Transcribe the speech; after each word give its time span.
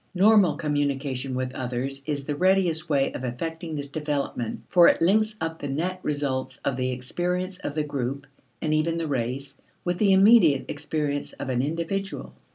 Normal 0.15 0.55
communication 0.55 1.35
with 1.35 1.53
others 1.53 2.01
is 2.07 2.23
the 2.25 2.35
readiest 2.35 2.89
way 2.89 3.13
of 3.13 3.23
effecting 3.23 3.75
this 3.75 3.89
development, 3.89 4.61
for 4.67 4.87
it 4.87 4.99
links 4.99 5.35
up 5.39 5.59
the 5.59 5.67
net 5.67 5.99
results 6.01 6.57
of 6.65 6.75
the 6.75 6.89
experience 6.91 7.59
of 7.59 7.75
the 7.75 7.83
group 7.83 8.25
and 8.63 8.73
even 8.73 8.97
the 8.97 9.05
race 9.05 9.57
with 9.85 9.99
the 9.99 10.11
immediate 10.11 10.65
experience 10.69 11.33
of 11.33 11.49
an 11.49 11.61
individual. 11.61 12.33